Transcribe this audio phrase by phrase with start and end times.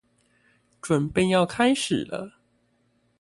[0.81, 2.39] 準備要開始了